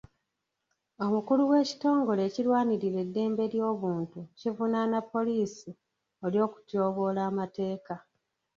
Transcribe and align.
Omukulu 1.05 1.43
w'ekitongole 1.51 2.21
ekirwanirira 2.29 2.97
eddembe 3.05 3.43
ly'obuntu 3.53 4.19
kivunaana 4.39 4.97
poliisi 5.11 5.69
olw'okutyoboola 6.25 7.21
amateeka. 7.29 7.95